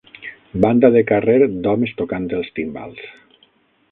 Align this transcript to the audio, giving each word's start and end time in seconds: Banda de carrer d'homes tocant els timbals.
Banda 0.63 0.89
de 0.95 1.03
carrer 1.11 1.35
d'homes 1.67 1.93
tocant 2.01 2.27
els 2.39 2.51
timbals. 2.61 3.07